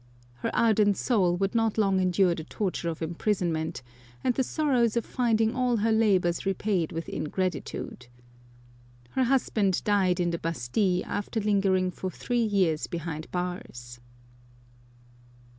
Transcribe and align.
Her 0.37 0.49
ardent 0.55 0.97
soul 0.97 1.37
would 1.37 1.53
not 1.53 1.77
long 1.77 1.99
endure 1.99 2.33
the 2.33 2.43
torture 2.43 2.89
of 2.89 3.03
imprisonment, 3.03 3.83
and 4.23 4.33
the 4.33 4.41
sorrows 4.41 4.97
of 4.97 5.05
finding 5.05 5.55
all 5.55 5.77
her 5.77 5.91
labours 5.91 6.43
repaid 6.43 6.91
with 6.91 7.07
in 7.07 7.25
gratitude. 7.25 8.07
Her 9.11 9.25
husband 9.25 9.83
died 9.83 10.19
in 10.19 10.31
the 10.31 10.39
Bastille 10.39 11.03
after 11.05 11.39
lingering 11.39 11.91
for 11.91 12.09
three 12.09 12.41
years 12.43 12.87
behind 12.87 13.29
bars. 13.29 13.99